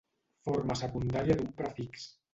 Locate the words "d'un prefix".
1.43-2.13